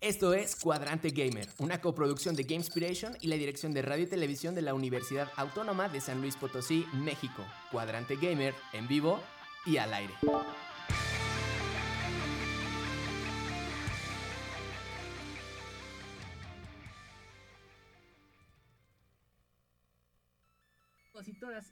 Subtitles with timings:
[0.00, 4.54] Esto es Cuadrante Gamer, una coproducción de Gamespiration y la dirección de radio y televisión
[4.54, 7.44] de la Universidad Autónoma de San Luis Potosí, México.
[7.70, 9.20] Cuadrante Gamer, en vivo
[9.66, 10.14] y al aire.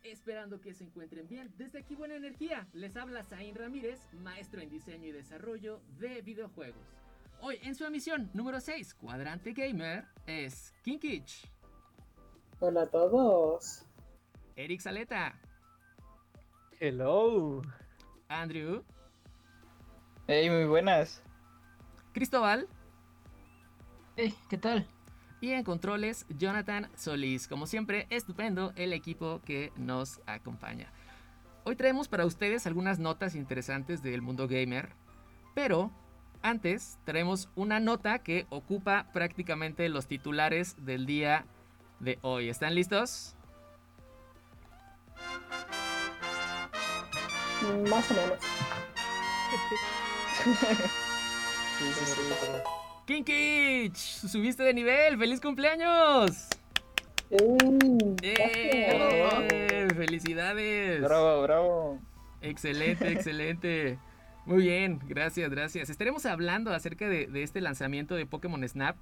[0.02, 1.50] esperando que se encuentren bien.
[1.56, 7.07] Desde aquí Buena Energía, les habla Zain Ramírez, maestro en diseño y desarrollo de videojuegos.
[7.40, 11.48] Hoy en su emisión número 6, Cuadrante Gamer, es Kinkich.
[12.58, 13.84] Hola a todos.
[14.56, 15.38] Eric Saleta.
[16.80, 17.62] Hello.
[18.26, 18.82] Andrew.
[20.26, 21.22] Hey, muy buenas.
[22.12, 22.66] Cristóbal.
[24.16, 24.88] Hey, ¿qué tal?
[25.40, 27.46] Y en controles, Jonathan Solís.
[27.46, 30.92] Como siempre, estupendo el equipo que nos acompaña.
[31.62, 34.88] Hoy traemos para ustedes algunas notas interesantes del mundo gamer.
[35.54, 35.92] Pero
[36.42, 41.44] antes traemos una nota que ocupa prácticamente los titulares del día
[42.00, 42.48] de hoy.
[42.48, 43.34] ¿Están listos?
[47.90, 48.38] Más o menos.
[53.06, 56.48] Kinkich, subiste de nivel, feliz cumpleaños.
[58.22, 59.88] ¡Eh!
[59.96, 61.00] ¡Felicidades!
[61.02, 61.98] Bravo, bravo.
[62.40, 63.98] Excelente, excelente.
[64.48, 65.90] Muy bien, gracias, gracias.
[65.90, 68.96] Estaremos hablando acerca de, este lanzamiento de Pokémon Snap,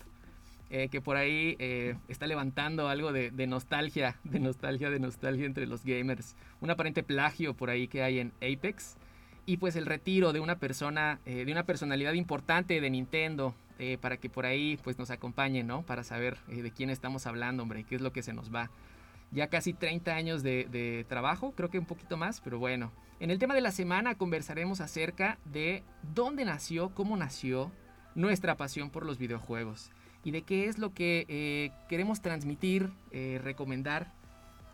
[0.70, 5.69] eh, que por ahí eh, está levantando algo de, nostalgia, de nostalgia, de nostalgia entre
[5.69, 6.34] los gamers.
[6.61, 8.97] Un aparente plagio por ahí que hay en Apex.
[9.47, 14.17] Y pues el retiro de una persona, de una personalidad importante de Nintendo, eh, para
[14.17, 15.83] que por ahí pues nos acompañen, ¿no?
[15.83, 18.70] Para saber eh, de quién estamos hablando, hombre, qué es lo que se nos va.
[19.30, 22.92] Ya casi 30 años de, trabajo, creo que un poquito más, pero bueno.
[23.19, 25.83] En el tema de la semana conversaremos acerca de
[26.14, 27.72] dónde nació, cómo nació
[28.14, 29.91] nuestra pasión por los videojuegos
[30.22, 32.91] y de qué es lo que eh, queremos transmitir,
[33.42, 34.12] recomendar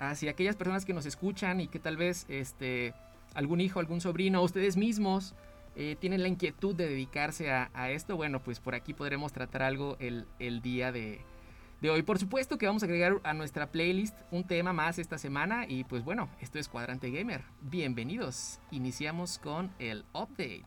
[0.00, 2.94] hacia aquellas personas que nos escuchan y que tal vez este,
[3.34, 5.34] algún hijo, algún sobrino, ustedes mismos
[5.74, 9.96] eh, tienen la inquietud de dedicarse a, esto, bueno, pues por aquí podremos tratar algo
[10.00, 10.26] el,
[10.62, 11.20] día de,
[11.90, 12.02] hoy.
[12.02, 15.84] Por supuesto que vamos a agregar a nuestra playlist un tema más esta semana y
[15.84, 17.42] pues bueno, esto es Cuadrante Gamer.
[17.60, 18.60] Bienvenidos.
[18.70, 20.64] Iniciamos con el update.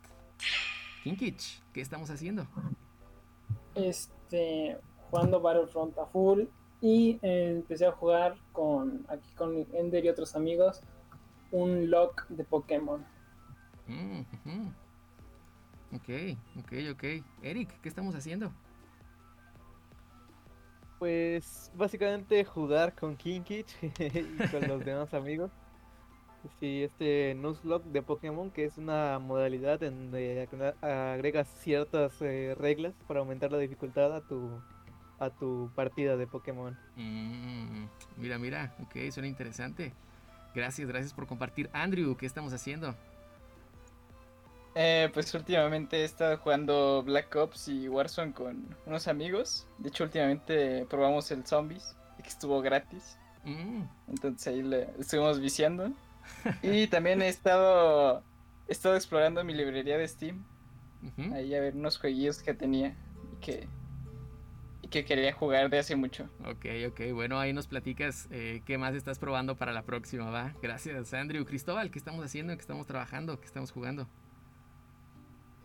[1.04, 2.48] Kinkich, ¿qué estamos haciendo?
[3.76, 4.78] Este,
[5.10, 6.44] jugando Battlefront a full
[6.82, 10.82] y eh, empecé a jugar con aquí con Ender y otros amigos
[11.52, 13.06] un lock de Pokémon.
[13.88, 14.22] Mm,
[15.94, 16.10] Ok,
[16.60, 17.04] ok, ok.
[17.42, 18.52] Eric, ¿qué estamos haciendo?
[21.00, 25.52] Pues básicamente jugar con Kinkich y con los demás amigos.
[26.60, 30.48] Sí, este Nuzlocke de Pokémon, que es una modalidad en donde
[30.82, 34.62] agregas ciertas eh, reglas para aumentar la dificultad a tu
[35.20, 36.78] a tu partida de Pokémon.
[36.96, 37.86] Mm,
[38.18, 39.94] mira, mira, ok, suena interesante.
[40.54, 41.70] Gracias, gracias por compartir.
[41.74, 42.96] Andrew, ¿qué estamos haciendo?
[44.78, 49.66] Eh, pues últimamente he estado jugando Black Ops y Warzone con unos amigos.
[49.78, 53.18] De hecho, últimamente probamos el Zombies, que estuvo gratis.
[53.46, 53.84] Mm.
[54.10, 55.94] Entonces ahí le estuvimos viciando.
[56.62, 58.22] y también he estado,
[58.68, 60.44] he estado explorando mi librería de Steam.
[61.34, 62.96] Ahí a ver unos jueguillos que tenía
[63.32, 63.68] y que,
[64.82, 66.28] y que quería jugar de hace mucho.
[66.44, 67.14] Ok, ok.
[67.14, 70.54] Bueno, ahí nos platicas eh, qué más estás probando para la próxima, ¿va?
[70.64, 71.46] Gracias, Andrew.
[71.46, 72.54] Cristóbal, ¿qué estamos haciendo?
[72.56, 73.40] ¿Qué estamos trabajando?
[73.40, 74.10] ¿Qué estamos jugando?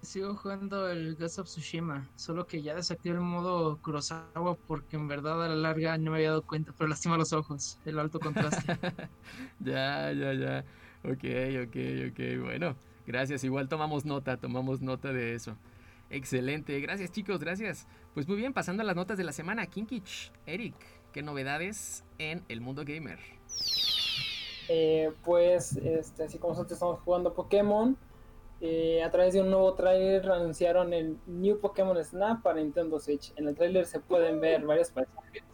[0.03, 5.09] Sigo jugando el Ghost of Tsushima, solo que ya desactivé el modo Kurosawa porque en
[5.09, 8.19] verdad a la larga no me había dado cuenta, pero lastima los ojos, el alto
[8.19, 8.79] contraste.
[9.61, 10.65] ya, ya, ya.
[11.05, 11.25] Ok,
[11.67, 11.77] ok,
[12.11, 12.45] ok.
[12.45, 13.45] Bueno, gracias.
[13.45, 15.57] Igual tomamos nota, tomamos nota de eso.
[16.09, 16.81] Excelente.
[16.81, 17.87] Gracias, chicos, gracias.
[18.15, 19.67] Pues muy bien, pasando a las notas de la semana.
[19.67, 20.75] Kinkich, Eric,
[21.13, 23.19] ¿qué novedades en el mundo gamer?
[24.69, 27.97] Eh, pues, este, así como nosotros estamos jugando Pokémon
[28.61, 33.33] eh, a través de un nuevo trailer anunciaron el New Pokémon Snap para Nintendo Switch.
[33.37, 35.45] En el trailer se pueden ver varios paisajes,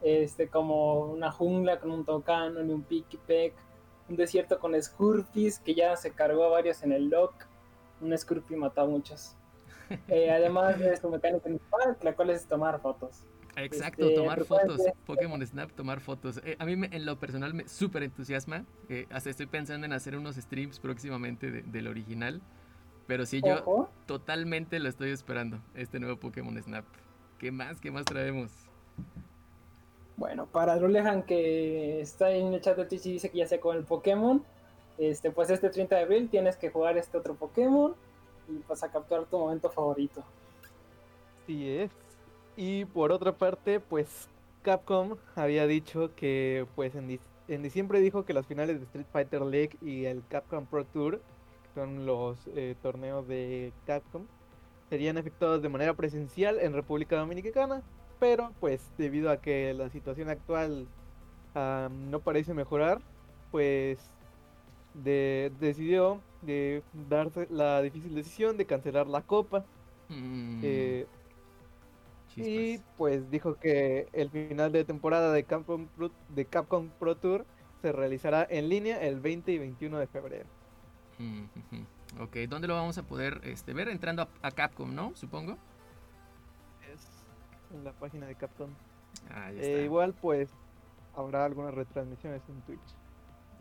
[0.00, 3.54] este, como una jungla con un Tocano y un Pikipek,
[4.08, 7.34] un desierto con Scurpies que ya se cargó a varios en el lock,
[8.00, 9.36] un Scurpy mató a muchos.
[10.08, 13.22] Eh, además de su mecánica principal, la cual es tomar fotos.
[13.56, 14.80] Exacto, este, tomar fotos.
[15.06, 16.40] Pokémon Snap, tomar fotos.
[16.44, 18.64] Eh, a mí en lo personal me súper entusiasma.
[18.88, 22.40] Eh, hasta estoy pensando en hacer unos streams próximamente del original.
[23.06, 26.84] Pero sí, yo totalmente lo estoy esperando, este nuevo Pokémon Snap.
[27.38, 27.80] ¿Qué más?
[27.80, 28.50] ¿Qué más traemos?
[30.16, 33.60] Bueno, para Rulehan que está en el chat de Twitch y dice que ya sé
[33.60, 34.42] con el Pokémon,
[34.96, 37.94] este, pues este 30 de abril tienes que jugar este otro Pokémon
[38.48, 40.22] y vas a capturar tu momento favorito.
[41.42, 41.90] Así es.
[42.56, 44.28] Y por otra parte, pues
[44.62, 47.18] Capcom había dicho que pues en,
[47.48, 51.18] en diciembre dijo que las finales de Street Fighter League y el Capcom Pro Tour,
[51.18, 54.26] que son los eh, torneos de Capcom,
[54.88, 57.82] serían efectuados de manera presencial en República Dominicana,
[58.20, 60.86] pero pues debido a que la situación actual
[61.54, 63.00] no parece mejorar,
[63.50, 63.98] pues
[64.94, 69.64] decidió de darse la difícil decisión de cancelar la copa.
[70.08, 70.60] Mm.
[70.62, 71.06] Eh,
[72.36, 77.46] y pues dijo que el final de temporada de Capcom, Pro, de Capcom Pro Tour
[77.82, 80.48] se realizará en línea el 20 y 21 de febrero.
[81.18, 81.44] Mm,
[82.20, 83.88] ok, ¿dónde lo vamos a poder este, ver?
[83.88, 85.14] Entrando a, Capcom, ¿no?
[85.14, 85.58] Supongo.
[86.92, 87.24] Es
[87.72, 88.70] en la página de Capcom.
[89.30, 90.50] Ah, eh, igual pues
[91.16, 92.94] habrá algunas retransmisiones en Twitch.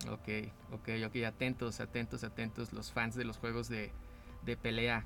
[0.10, 3.92] Ok, ok, ok, atentos, atentos, atentos los fans de los juegos de,
[4.44, 5.06] de pelea.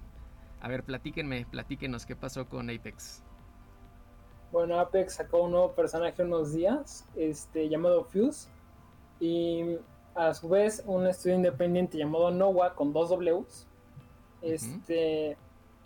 [0.61, 3.23] A ver, platíquenme, platíquenos qué pasó con Apex.
[4.51, 8.47] Bueno, Apex sacó un nuevo personaje unos días, este, llamado Fuse,
[9.19, 9.77] y
[10.15, 13.67] a su vez un estudio independiente llamado Noah con dos Ws,
[14.41, 15.37] este,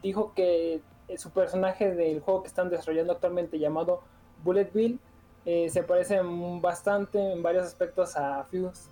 [0.04, 0.82] dijo que
[1.18, 4.02] su personaje del juego que están desarrollando actualmente llamado
[4.44, 5.00] Bullet Bill
[5.46, 6.20] eh, se parece
[6.62, 8.90] bastante en varios aspectos a Fuse.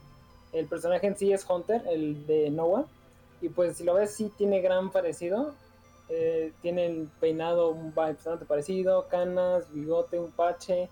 [0.52, 2.86] El personaje en sí es Hunter, el de Noah.
[3.42, 5.54] Y pues si lo ves, sí tiene gran parecido.
[6.10, 10.90] Eh, tiene el peinado bastante parecido, canas, bigote, un pache,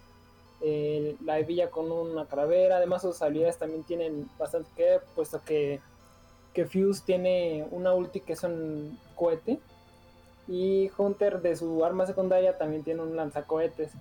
[0.61, 2.77] eh, la hebilla con una calavera.
[2.77, 5.81] Además, sus habilidades también tienen bastante que ver, puesto que,
[6.53, 9.59] que Fuse tiene una ulti que es un cohete.
[10.47, 13.91] Y Hunter de su arma secundaria también tiene un lanzacohetes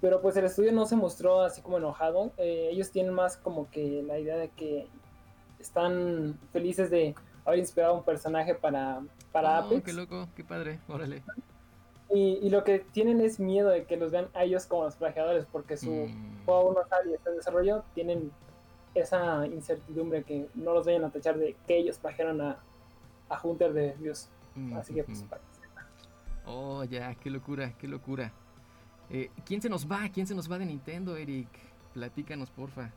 [0.00, 2.32] pero pues el estudio no se mostró así como enojado.
[2.36, 4.86] Eh, ellos tienen más como que la idea de que
[5.58, 7.14] están felices de
[7.46, 9.00] haber inspirado un personaje para,
[9.32, 9.84] para oh, Apex.
[9.84, 11.22] Qué loco, qué padre, órale.
[12.10, 14.96] Y, y, lo que tienen es miedo de que los vean a ellos como los
[14.96, 16.44] plagiadores, porque su mm.
[16.44, 18.30] juego no sale y está en desarrollo, tienen
[18.94, 22.58] esa incertidumbre que no los vayan a tachar de que ellos plagiaron a,
[23.28, 24.28] a Hunter de Dios.
[24.74, 25.24] Así que pues...
[26.46, 28.32] Oh, ya, qué locura, qué locura.
[29.10, 30.08] Eh, ¿Quién se nos va?
[30.08, 31.48] ¿Quién se nos va de Nintendo, Eric?
[31.92, 32.90] Platícanos, porfa.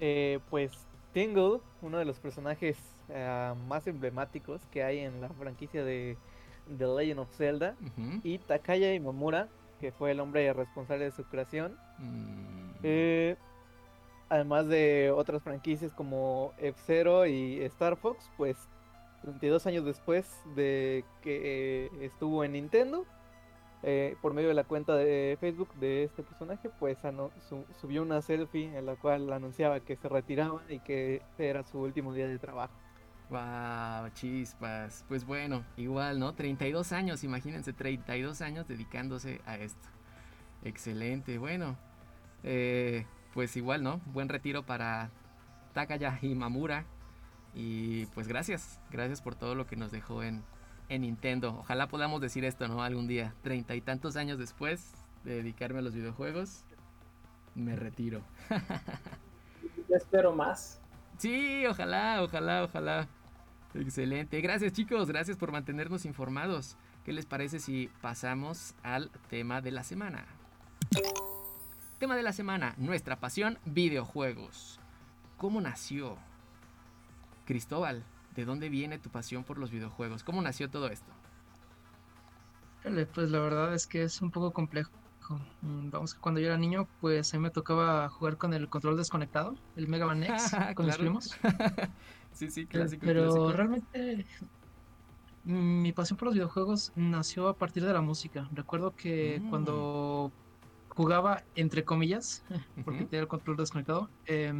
[0.00, 0.72] Eh, pues
[1.14, 2.76] Tingle, uno de los personajes
[3.08, 6.18] eh, más emblemáticos que hay en la franquicia de
[6.76, 7.76] The Legend of Zelda,
[8.22, 9.48] y Takaya Imamura,
[9.80, 11.78] que fue el hombre responsable de su creación.
[11.98, 13.36] Mm.
[14.28, 18.56] además de otras franquicias como F-Zero y Star Fox, pues
[19.22, 23.06] 32 años después de que estuvo en Nintendo,
[23.86, 26.96] eh, por medio de la cuenta de Facebook de este personaje, pues
[27.78, 32.14] subió una selfie en la cual anunciaba que se retiraba y que era su último
[32.14, 32.72] día de trabajo.
[33.28, 35.04] Wow, chispas.
[35.06, 36.34] Pues bueno, igual, ¿no?
[36.34, 39.88] 32 años, imagínense, 32 años dedicándose a esto.
[40.62, 41.76] Excelente, bueno.
[42.42, 43.04] Eh,
[43.34, 44.00] pues igual, ¿no?
[44.06, 45.10] Buen retiro para
[45.74, 46.86] Takaya y Mamura.
[47.52, 50.42] Y pues gracias, gracias por todo lo que nos dejó en,
[50.88, 51.56] en Nintendo.
[51.60, 52.82] Ojalá podamos decir esto, ¿no?
[52.82, 53.34] Algún día.
[53.42, 54.92] Treinta y tantos años después
[55.24, 56.64] de dedicarme a los videojuegos,
[57.54, 58.22] me retiro.
[59.88, 60.80] Ya espero más.
[61.18, 63.08] Sí, ojalá, ojalá, ojalá.
[63.74, 64.40] Excelente.
[64.40, 66.76] Gracias chicos, gracias por mantenernos informados.
[67.04, 70.24] ¿Qué les parece si pasamos al tema de la semana?
[71.98, 74.80] Tema de la semana, nuestra pasión, videojuegos.
[75.36, 76.16] ¿Cómo nació?
[77.44, 80.24] Cristóbal, ¿De dónde viene tu pasión por los videojuegos?
[80.24, 81.12] ¿Cómo nació todo esto?
[82.82, 84.90] Pues la verdad es que es un poco complejo.
[85.62, 88.96] Mm, vamos, cuando yo era niño, pues a mí me tocaba jugar con el control
[88.96, 91.36] desconectado, el Mega Man X, con los primos.
[92.32, 93.06] sí, sí, clásico.
[93.06, 94.26] Pero realmente
[95.44, 98.48] mi pasión por los videojuegos nació a partir de la música.
[98.52, 99.50] Recuerdo que mm.
[99.50, 100.32] cuando
[100.88, 102.44] jugaba, entre comillas,
[102.84, 104.52] porque tenía el control desconectado, eh,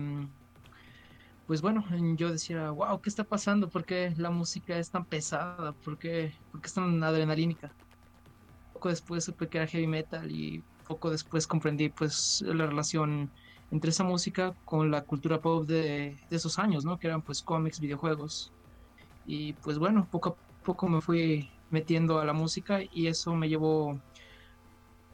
[1.46, 1.84] pues bueno,
[2.16, 3.68] yo decía, wow, ¿qué está pasando?
[3.68, 5.72] ¿Por qué la música es tan pesada?
[5.72, 6.32] ¿Por qué,
[6.62, 7.70] es tan adrenalínica?
[8.72, 13.30] Poco después supe que era heavy metal y poco después comprendí pues la relación
[13.70, 16.98] entre esa música con la cultura pop de, de esos años, ¿no?
[16.98, 18.52] Que eran pues cómics, videojuegos.
[19.26, 23.48] Y pues bueno, poco a poco me fui metiendo a la música y eso me
[23.48, 24.00] llevó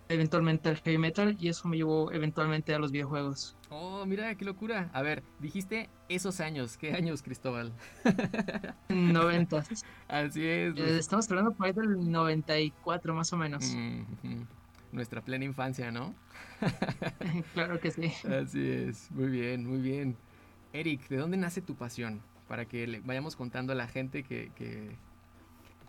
[0.08, 3.56] eventualmente al heavy metal y eso me llevó eventualmente a los videojuegos.
[3.70, 4.90] Oh, mira, qué locura.
[4.92, 6.76] A ver, dijiste esos años.
[6.76, 7.72] ¿Qué años, Cristóbal?
[8.88, 9.64] 90.
[10.08, 10.76] Así es.
[10.76, 13.76] Eh, estamos hablando por ahí del 94 más o menos.
[14.90, 16.16] Nuestra plena infancia, ¿no?
[17.54, 18.12] claro que sí.
[18.28, 19.08] Así es.
[19.12, 20.16] Muy bien, muy bien.
[20.72, 22.22] Eric, ¿de dónde nace tu pasión?
[22.48, 24.96] Para que le vayamos contando a la gente que,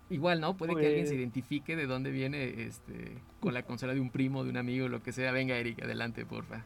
[0.08, 0.56] igual, ¿no?
[0.56, 4.10] Puede que alguien se Pues identifique de dónde viene este con la consola de un
[4.10, 5.32] primo, de un amigo, lo que sea.
[5.32, 6.64] Venga, Eric, adelante, porfa.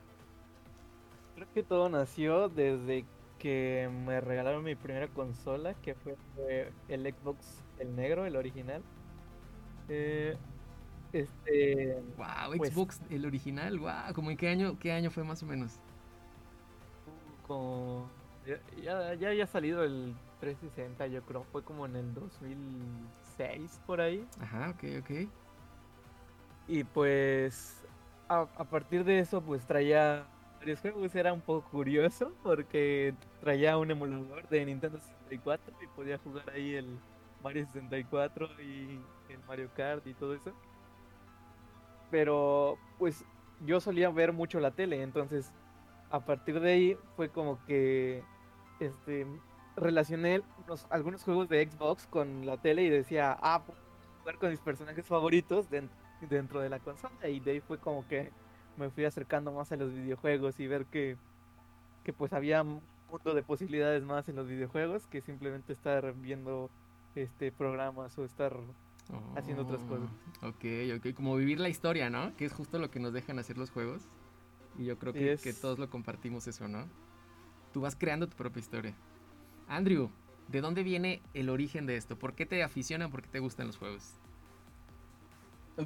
[1.36, 3.04] Creo que todo nació desde
[3.38, 8.82] que me regalaron mi primera consola, que fue fue el Xbox, el negro, el original.
[9.88, 10.36] Eh,
[11.12, 15.42] este, Wow, Pues- Xbox, el original, wow, ¿cómo en qué año, qué año fue más
[15.42, 15.78] o menos?
[17.46, 18.08] como
[18.44, 24.00] ya, ya, ya había salido el 360, yo creo, fue como en el 2006 por
[24.00, 24.26] ahí.
[24.40, 25.28] Ajá, ok, ok.
[26.66, 27.84] Y pues
[28.28, 30.26] a, a partir de eso pues traía
[30.58, 36.18] varios juegos, era un poco curioso porque traía un emulador de Nintendo 64 y podía
[36.18, 36.98] jugar ahí el
[37.42, 39.00] Mario 64 y
[39.32, 40.52] el Mario Kart y todo eso.
[42.10, 43.24] Pero pues
[43.64, 45.52] yo solía ver mucho la tele, entonces
[46.10, 48.22] a partir de ahí fue como que
[48.80, 49.26] este
[49.76, 53.78] relacioné unos- algunos juegos de Xbox con la tele y decía, ah, puedo
[54.20, 55.90] jugar con mis personajes favoritos den-
[56.22, 58.30] dentro de la consola y de ahí fue como que
[58.78, 61.16] me fui acercando más a los videojuegos y ver que,
[62.04, 62.80] que pues había un
[63.10, 66.70] mundo de posibilidades más en los videojuegos que simplemente estar viendo
[67.14, 68.56] este programas o estar
[69.36, 70.08] haciendo otras cosas.
[70.42, 70.64] Oh, Ok,
[70.96, 72.34] ok, como vivir la historia, ¿no?
[72.36, 74.02] Que es justo lo que nos dejan hacer los juegos.
[74.78, 76.86] Y yo creo que, es- que todos lo compartimos eso, ¿no?
[77.72, 78.94] Tú vas creando tu propia historia.
[79.68, 80.10] Andrew,
[80.48, 82.16] ¿de dónde viene el origen de esto?
[82.16, 83.10] ¿Por qué te aficionan?
[83.10, 84.12] ¿Por qué te gustan los juegos?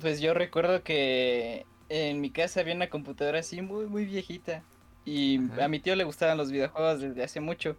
[0.01, 4.65] Pues yo recuerdo que en mi casa había una computadora así muy, muy viejita.
[5.05, 5.65] Y Ajá.
[5.65, 7.77] a mi tío le gustaban los videojuegos desde hace mucho.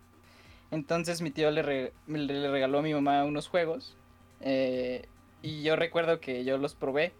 [0.69, 3.95] Entonces mi tío le, re- le regaló a mi mamá unos juegos.
[4.41, 5.03] eh,
[5.43, 7.13] y yo recuerdo que yo los probé.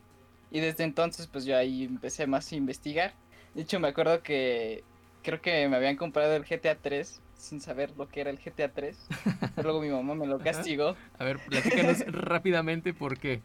[0.52, 3.14] Y desde entonces pues yo ahí empecé más a investigar.
[3.56, 4.84] De hecho me acuerdo que
[5.24, 8.70] creo que me habían comprado el GTA 3 sin saber lo que era el GTA
[8.70, 9.08] 3.
[9.56, 10.44] Pero luego mi mamá me lo Ajá.
[10.46, 10.96] castigó.
[11.18, 13.42] A ver, platícanos rápidamente por qué.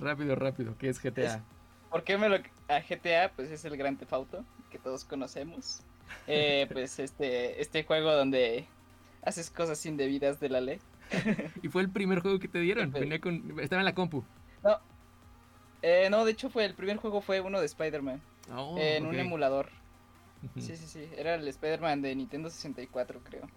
[0.00, 1.42] Rápido, rápido, ¿qué es GTA?
[1.90, 3.32] ¿Por qué me lo a GTA?
[3.34, 5.80] Pues es el Gran Theft Auto que todos conocemos.
[6.26, 8.66] Eh, pues este este juego donde
[9.22, 10.78] haces cosas indebidas de la ley.
[11.62, 12.92] Y fue el primer juego que te dieron.
[12.92, 14.24] Venía con, estaba en la compu.
[15.80, 18.20] Eh, no, de hecho fue el primer juego fue uno de Spider-Man
[18.52, 19.68] Oh, en un emulador.
[20.58, 23.48] Sí, sí, sí, era el Spider-Man de Nintendo 64, creo.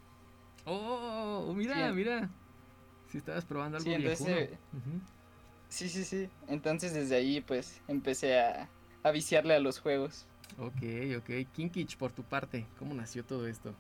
[0.66, 1.96] Oh, mira, Sí.
[1.96, 2.30] mira.
[3.08, 4.50] Si estabas probando algo Sí, entonces.
[5.72, 6.30] Sí, sí, sí.
[6.50, 8.70] Entonces desde ahí pues empecé a,
[9.04, 10.26] a viciarle a los juegos.
[10.60, 10.84] Ok,
[11.18, 11.48] ok.
[11.54, 13.74] Kinkich, por tu parte, ¿cómo nació todo esto?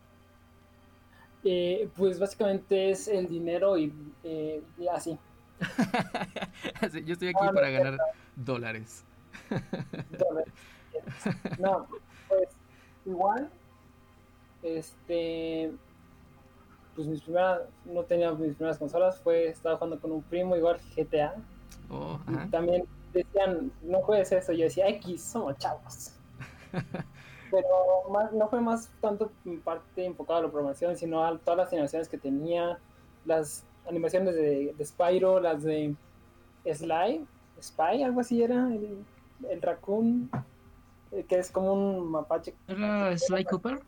[1.43, 3.91] Eh, pues básicamente es el dinero y
[4.24, 5.19] eh, y así.
[6.91, 7.98] Sí, Yo estoy aquí no, para ganar
[8.38, 9.03] dólares.
[10.12, 10.53] Entonces,
[11.60, 11.88] No,
[12.29, 12.50] pues
[13.05, 13.50] igual,
[14.63, 15.71] este,
[16.95, 20.79] pues mis primeras, no tenía mis primeras consolas, fue, estaba jugando con un primo, igual
[20.95, 21.36] GTA,
[21.91, 22.48] Oh, ajá.
[22.50, 26.13] también decían, no juegues eso, yo decía, X, somos chavos.
[27.51, 27.67] Pero
[28.10, 31.74] más, no fue más tanto en parte enfocado a la programación, sino a todas las
[31.74, 32.79] animaciones que tenía,
[33.25, 35.93] las animaciones de, de Spyro, las de
[36.65, 37.25] Sly,
[37.62, 39.03] Spy, algo así era, el,
[39.50, 40.29] el raccoon,
[41.12, 42.55] eh, que es como un mapache.
[42.67, 43.81] ¿Era Sly Cooper?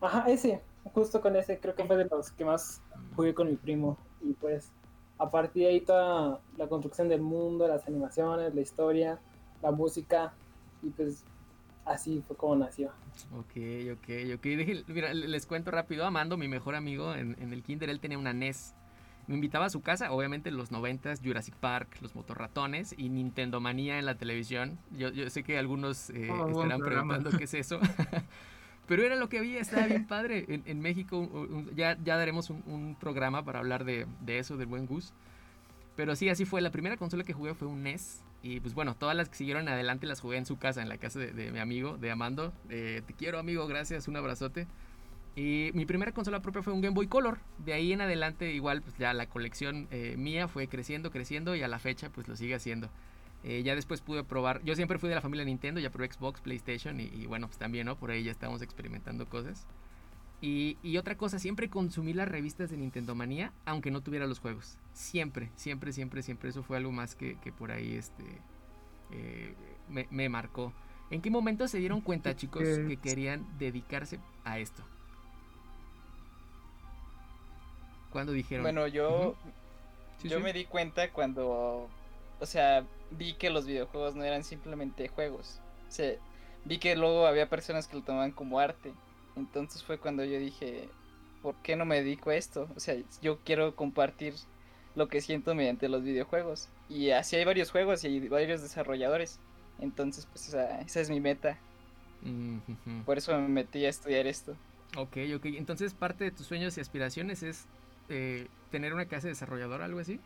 [0.00, 0.60] Ajá, ese,
[0.92, 2.82] justo con ese, creo que fue de los que más
[3.14, 3.96] jugué con mi primo.
[4.20, 4.72] Y pues,
[5.18, 9.18] a partir de ahí toda la construcción del mundo, las animaciones, la historia,
[9.62, 10.32] la música,
[10.82, 11.24] y pues
[11.84, 12.88] así fue como nació.
[13.38, 13.56] Ok,
[13.92, 14.42] ok, ok.
[14.42, 16.04] Deje- mira, le- les cuento rápido.
[16.04, 18.74] Amando, mi mejor amigo en, en el kinder, él tenía una NES.
[19.26, 23.58] Me invitaba a su casa, obviamente en los 90 Jurassic Park, los motorratones y Nintendo
[23.60, 24.78] Manía en la televisión.
[24.98, 27.78] Yo, yo sé que algunos eh, Oh, estarán preguntando qué es eso.
[28.86, 30.44] Pero era lo que había, estaba bien padre.
[30.48, 34.66] En, en México un- ya, ya daremos un, programa para hablar de, de eso, del
[34.66, 35.12] buen Gus.
[35.96, 36.60] Pero sí, así fue.
[36.60, 38.22] La primera consola que jugué fue un NES.
[38.42, 40.98] Y pues bueno, todas las que siguieron adelante las jugué en su casa, en la
[40.98, 42.52] casa de, mi amigo, de Amando.
[42.68, 44.66] Te quiero, amigo, gracias, un abrazote.
[45.36, 47.38] Y mi primera consola propia fue un Game Boy Color.
[47.58, 51.62] De ahí en adelante, igual, pues ya la colección eh, mía fue creciendo, creciendo y
[51.62, 52.88] a la fecha, pues lo sigue haciendo.
[53.44, 54.62] Eh, ya después pude probar.
[54.64, 57.58] Yo siempre fui de la familia Nintendo, ya probé Xbox, PlayStation y, y bueno, pues
[57.58, 57.96] también, ¿no?
[57.96, 59.66] Por ahí ya estamos experimentando cosas.
[60.40, 64.40] Y, y otra cosa, siempre consumí las revistas de Nintendo Manía, aunque no tuviera los
[64.40, 64.78] juegos.
[64.92, 66.50] Siempre, siempre, siempre, siempre.
[66.50, 68.24] Eso fue algo más que, que por ahí este,
[69.12, 69.54] eh,
[69.88, 70.72] me, me marcó.
[71.10, 74.82] ¿En qué momento se dieron cuenta, chicos, que querían dedicarse a esto?
[78.10, 78.64] ¿Cuándo dijeron?
[78.64, 79.36] Bueno, yo.
[80.18, 80.42] Sí, yo sí.
[80.42, 81.88] me di cuenta cuando,
[82.40, 85.60] o sea, vi que los videojuegos no eran simplemente juegos.
[85.88, 86.14] O sea,
[86.64, 88.92] vi que luego había personas que lo tomaban como arte.
[89.36, 90.88] Entonces fue cuando yo dije,
[91.42, 92.68] ¿por qué no me dedico a esto?
[92.76, 94.34] O sea, yo quiero compartir
[94.94, 96.68] lo que siento mediante los videojuegos.
[96.88, 99.40] Y así hay varios juegos y hay varios desarrolladores.
[99.80, 101.58] Entonces, pues esa, esa es mi meta.
[103.04, 104.56] Por eso me metí a estudiar esto.
[104.96, 105.46] Ok, ok.
[105.46, 107.66] Entonces, parte de tus sueños y aspiraciones es
[108.08, 110.20] eh, tener una casa de desarrollador, algo así.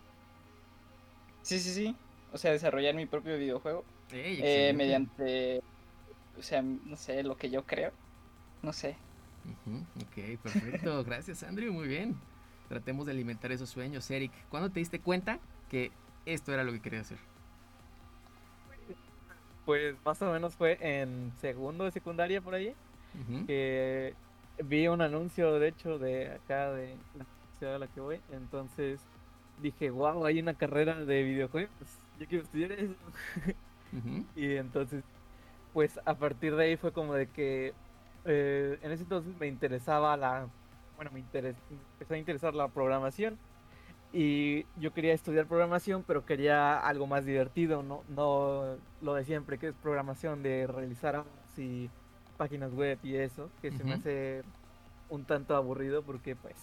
[1.49, 1.97] Sí, sí, sí.
[2.31, 3.83] O sea, desarrollar mi propio videojuego.
[4.13, 5.63] eh, mediante,
[6.39, 7.91] o sea, no sé, lo que yo creo.
[8.61, 8.97] No sé.
[9.67, 11.03] Ok, perfecto.
[11.07, 11.73] Gracias, Andrew.
[11.73, 12.19] Muy bien.
[12.69, 14.11] Tratemos de alimentar esos sueños.
[14.11, 15.39] Eric, ¿cuándo te diste cuenta
[15.71, 15.91] que
[16.27, 17.19] esto era lo que querías hacer?
[19.65, 22.75] Pues más o menos fue en segundo de secundaria por ahí.
[23.47, 24.13] Que
[24.63, 27.25] vi un anuncio, de hecho, de acá de la
[27.59, 28.21] ciudad a la que voy.
[28.33, 29.01] Entonces
[29.63, 31.71] dije, wow, hay una carrera de videojuegos.
[32.19, 32.95] Yo quiero estudiar eso.
[34.37, 35.05] y entonces,
[35.73, 37.73] pues a partir de ahí fue como de que
[38.25, 40.49] eh, en ese entonces me interesaba la,
[40.97, 43.39] bueno, me empezó a interesar la programación
[44.13, 49.59] y yo quería estudiar programación, pero quería algo más divertido, no, no lo de siempre,
[49.59, 51.91] que es programación de realizar apps y
[52.37, 54.43] páginas web y eso, que se me hace
[55.11, 56.57] un tanto aburrido porque pues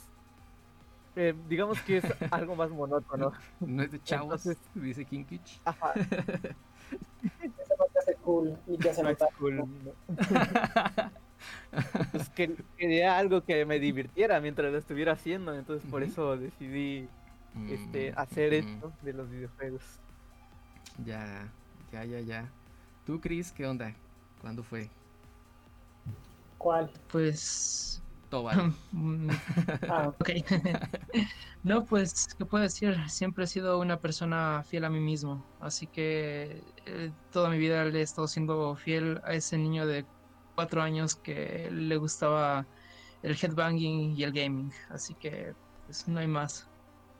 [1.15, 3.31] eh, digamos que es algo más monótono.
[3.59, 5.61] No es de chavos, dice Kinkich.
[5.65, 5.93] Ajá.
[5.93, 9.29] Eso no te hace cool, ni te hace notar.
[9.39, 9.67] Cool.
[12.11, 12.29] pues
[12.77, 17.07] quería algo que me divirtiera mientras lo estuviera haciendo, entonces por eso decidí
[17.69, 19.83] este, mm, hacer esto de los videojuegos.
[21.05, 21.51] Ya,
[21.91, 22.49] ya, ya, ya.
[23.05, 23.93] ¿Tú, Chris, qué onda?
[24.41, 24.89] ¿Cuándo fue?
[26.57, 26.91] ¿Cuál?
[27.11, 28.01] Pues...
[28.29, 28.73] Tobal.
[28.91, 29.29] Mm,
[29.89, 30.07] ah.
[30.09, 30.29] ok.
[31.63, 32.97] no, pues, ¿qué puedo decir?
[33.09, 35.45] Siempre he sido una persona fiel a mí mismo.
[35.59, 40.05] Así que eh, toda mi vida le he estado siendo fiel a ese niño de
[40.55, 42.65] cuatro años que le gustaba
[43.21, 44.71] el headbanging y el gaming.
[44.89, 45.53] Así que,
[45.85, 46.67] pues, no hay más.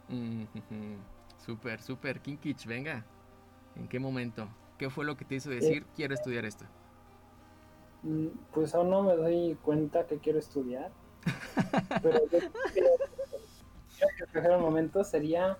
[1.45, 2.21] Súper, súper.
[2.21, 3.05] Kinkich, venga.
[3.75, 4.49] ¿En qué momento?
[4.77, 6.65] ¿Qué fue lo que te hizo decir, eh, quiero estudiar esto?
[8.53, 10.91] Pues aún no me doy cuenta que quiero estudiar.
[12.03, 15.57] pero yo creo que el primer momento sería,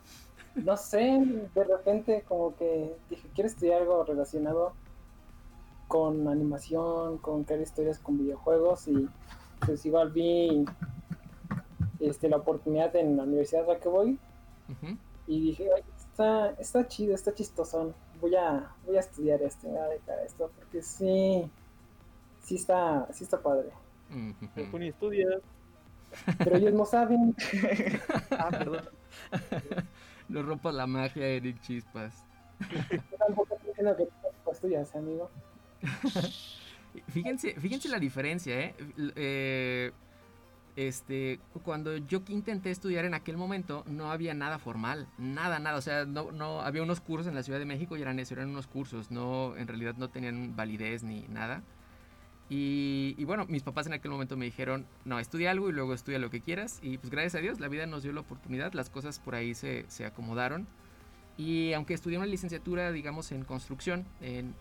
[0.56, 4.74] no sé, de repente como que dije, quiero estudiar algo relacionado
[5.88, 9.08] con animación, con crear historias con videojuegos y
[9.66, 10.66] pues igual vi
[12.00, 14.20] este, la oportunidad en la universidad a la que voy
[15.28, 19.88] y dije, está, está chido, está chistoso Voy a, voy a estudiar esto, voy a
[19.88, 21.52] dejar esto, porque sí,
[22.46, 23.70] sí está, sí está padre.
[24.12, 25.42] Uh estudias.
[26.38, 27.36] Pero ellos no saben.
[28.32, 28.90] ah, perdón.
[30.30, 32.24] No rompas la magia, Eric Chispas.
[32.72, 35.30] Yo tampoco estoy diciendo que tú estudias, amigo.
[37.10, 38.76] fíjense, fíjense la diferencia, ¿eh?
[39.16, 39.92] eh
[40.76, 45.82] este, cuando yo intenté estudiar en aquel momento, no había nada formal, nada, nada, o
[45.82, 48.50] sea, no, no, había unos cursos en la Ciudad de México y eran eso, eran
[48.50, 51.64] unos cursos, no, en realidad no tenían validez ni nada.
[52.48, 56.20] Y, bueno, mis papás en aquel momento me dijeron, no, estudia algo y luego estudia
[56.20, 56.80] lo que quieras.
[56.84, 59.56] Y pues gracias a Dios, la vida nos dio la oportunidad, las cosas por ahí
[59.56, 60.68] se, se acomodaron.
[61.38, 64.56] Y aunque estudié una licenciatura, digamos, en construcción, en,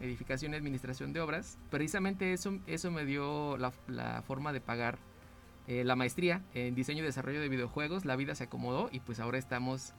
[0.00, 4.98] edificación y administración de obras, precisamente eso, eso me dio la, forma de pagar
[5.66, 9.18] eh, la maestría en diseño y desarrollo de videojuegos, la vida se acomodó y pues
[9.18, 9.92] ahora estamos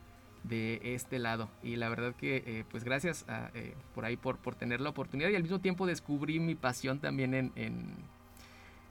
[0.48, 1.50] de este lado.
[1.64, 5.30] Y la verdad que eh, pues gracias eh, por ahí por, por tener la oportunidad
[5.30, 7.52] y al mismo tiempo descubrí mi pasión también en,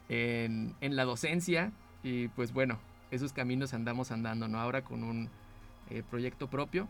[0.08, 2.78] en, en, la docencia y pues bueno,
[3.10, 4.60] esos caminos andamos andando, ¿no?
[4.60, 5.30] Ahora con un
[6.10, 6.88] proyecto propio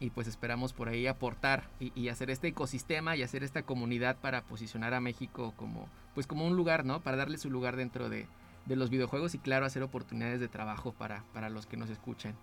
[0.00, 4.16] y pues esperamos por ahí aportar y, y, hacer este ecosistema y hacer esta comunidad
[4.16, 7.00] para posicionar a México como pues como un lugar, ¿no?
[7.00, 8.26] Para darle su lugar dentro de,
[8.66, 12.34] de los videojuegos y claro, hacer oportunidades de trabajo para, para los que nos escuchan.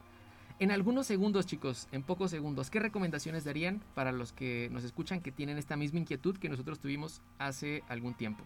[0.60, 5.22] En algunos segundos, chicos, en pocos segundos, ¿qué recomendaciones darían para los que nos escuchan
[5.22, 8.44] que tienen esta misma inquietud que nosotros tuvimos hace algún tiempo?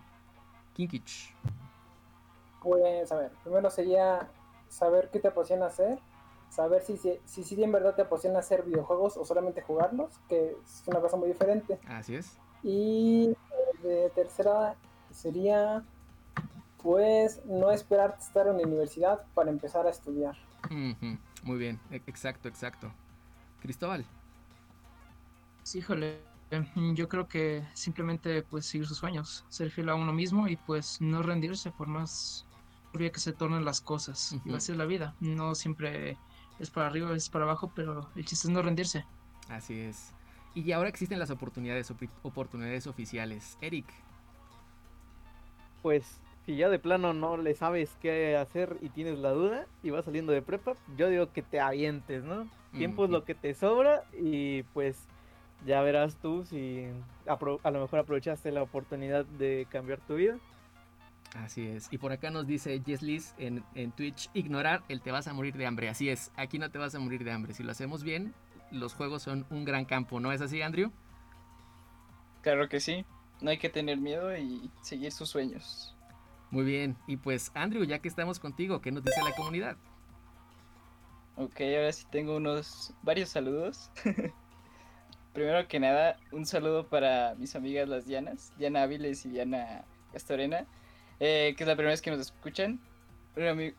[0.73, 1.33] Kinkich.
[2.61, 4.29] Pues, a ver, primero sería
[4.69, 5.99] saber qué te apasiona hacer,
[6.49, 10.55] saber si si, si, si en verdad te apasiona hacer videojuegos o solamente jugarlos, que
[10.63, 11.79] es una cosa muy diferente.
[11.87, 12.37] Así es.
[12.63, 13.35] Y
[13.83, 14.75] de tercera
[15.11, 15.83] sería
[16.81, 20.35] pues no esperar estar en la universidad para empezar a estudiar.
[21.47, 22.91] Muy bien, e-, exacto, exacto.
[23.61, 24.05] Cristóbal.
[25.63, 26.19] Sí, híjole,
[26.93, 30.99] yo creo que simplemente pues seguir sus sueños, ser fiel a uno mismo y pues
[30.99, 32.45] no rendirse por más
[32.91, 34.35] fría que se tornen las cosas.
[34.53, 36.17] Así es la vida, no siempre
[36.59, 39.05] es para arriba, es para abajo, pero el chiste es no rendirse.
[39.47, 40.11] Así es.
[40.53, 43.57] Y ahora existen las oportunidades, oportunidades oficiales.
[43.61, 43.85] Eric.
[45.81, 49.89] Pues si ya de plano no le sabes qué hacer y tienes la duda y
[49.89, 52.49] vas saliendo de prepa, yo digo que te avientes, ¿no?
[52.71, 54.97] Tiempo es lo que te sobra y pues
[55.65, 56.85] ya verás tú si
[57.25, 60.37] a lo mejor aprovechaste la oportunidad de cambiar tu vida.
[61.35, 61.91] Así es.
[61.91, 65.57] Y por acá nos dice Jess en, en Twitch, ignorar el te vas a morir
[65.57, 65.89] de hambre.
[65.89, 67.53] Así es, aquí no te vas a morir de hambre.
[67.55, 68.33] Si lo hacemos bien,
[68.71, 70.93] los juegos son un gran campo, ¿no es así, Andrew?
[72.41, 73.03] Claro que sí.
[73.41, 75.96] No hay que tener miedo y seguir sus sueños.
[76.49, 79.75] Muy bien, y pues Andrew, ya que estamos contigo, ¿qué nos dice la comunidad?
[81.35, 83.91] Ok, ahora sí tengo unos varios saludos.
[85.33, 90.65] Primero que nada, un saludo para mis amigas las Dianas, Diana Áviles y Diana Castorena,
[91.19, 92.79] eh, que es la primera vez que nos escuchan.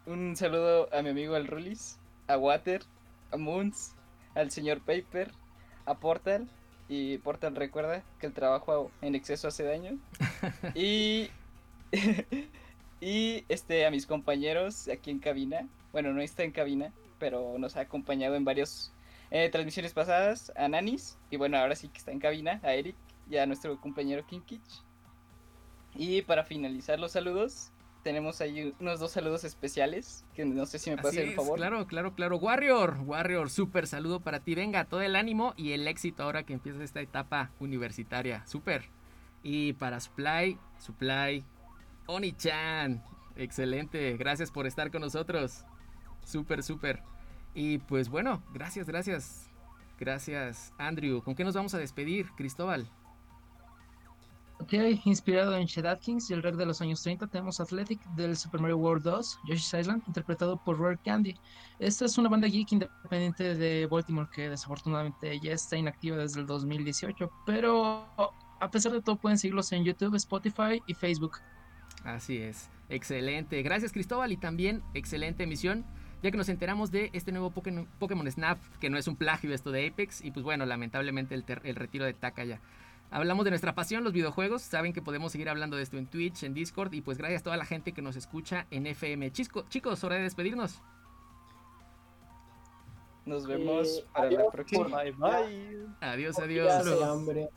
[0.06, 2.82] Un, saludo a mi amigo El Rulis, a Water,
[3.32, 3.96] a Moons,
[4.36, 5.32] al señor Paper,
[5.84, 6.48] a Portal,
[6.88, 9.98] y Portal recuerda que el trabajo en exceso hace daño.
[10.76, 11.28] y
[13.00, 15.68] y este a mis compañeros aquí en cabina.
[15.92, 18.92] Bueno, no está en cabina, pero nos ha acompañado en varias
[19.30, 20.52] eh, transmisiones pasadas.
[20.56, 21.18] A Nanis.
[21.30, 22.60] Y bueno, ahora sí que está en cabina.
[22.62, 22.96] A Eric
[23.30, 24.82] y a nuestro compañero Kinkich.
[25.94, 27.72] Y para finalizar los saludos,
[28.02, 30.24] tenemos ahí unos dos saludos especiales.
[30.34, 31.58] Que no sé si me puede hacer el favor.
[31.58, 32.36] Claro, claro, claro.
[32.36, 34.54] Warrior, Warrior, súper saludo para ti.
[34.54, 38.46] Venga, todo el ánimo y el éxito ahora que empieza esta etapa universitaria.
[38.46, 38.84] Súper.
[39.42, 41.44] Y para Supply, Supply,
[42.08, 43.04] Oni-chan,
[43.36, 45.64] excelente, gracias por estar con nosotros.
[46.24, 47.02] Súper, súper.
[47.54, 49.50] Y pues bueno, gracias, gracias.
[49.98, 51.22] Gracias, Andrew.
[51.22, 52.88] ¿Con qué nos vamos a despedir, Cristóbal?
[54.60, 54.72] Ok,
[55.04, 58.60] inspirado en Shed Atkins y el rey de los años 30, tenemos Athletic del Super
[58.60, 61.36] Mario World 2, Yoshi's Island, interpretado por Rare Candy.
[61.78, 66.46] Esta es una banda geek independiente de Baltimore que desafortunadamente ya está inactiva desde el
[66.46, 68.08] 2018, pero
[68.60, 71.38] a pesar de todo pueden seguirlos en YouTube, Spotify y Facebook.
[72.04, 73.62] Así es, excelente.
[73.62, 75.84] Gracias Cristóbal y también excelente emisión,
[76.22, 79.70] ya que nos enteramos de este nuevo Pokémon, Snap, que no es un plagio esto
[79.70, 82.60] de Apex, y pues bueno, lamentablemente el, el retiro de Takaya.
[83.10, 84.62] Hablamos de nuestra pasión, los videojuegos.
[84.62, 86.92] Saben que podemos seguir hablando de esto en Twitch, en Discord.
[86.92, 89.30] Y pues gracias a toda la gente que nos escucha en FM.
[89.32, 90.82] Chisco, chicos, hora de despedirnos.
[93.24, 94.88] Nos vemos para la próxima.
[94.88, 95.86] Bye bye.
[96.00, 97.48] Adiós, adiós.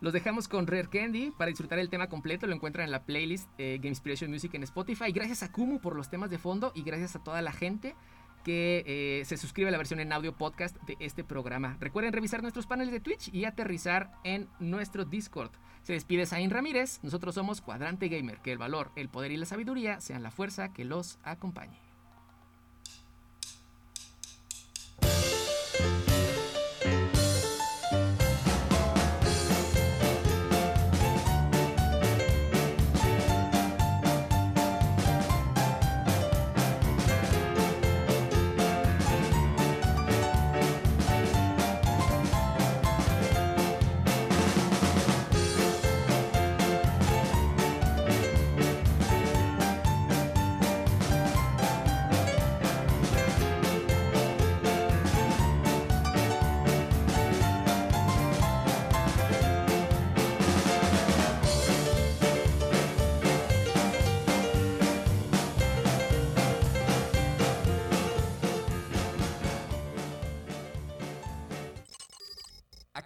[0.00, 2.46] Los dejamos con Rare Candy para disfrutar el tema completo.
[2.46, 5.12] Lo encuentran en la playlist eh, Game Inspiration Music en Spotify.
[5.12, 7.94] Gracias a Kumu por los temas de fondo y gracias a toda la gente
[8.42, 11.76] que eh, se suscribe a la versión en audio podcast de este programa.
[11.80, 15.50] Recuerden revisar nuestros paneles de Twitch y aterrizar en nuestro Discord.
[15.82, 17.00] Se despide Zain Ramírez.
[17.02, 18.38] Nosotros somos Cuadrante Gamer.
[18.38, 21.89] Que el valor, el poder y la sabiduría sean la fuerza que los acompañe.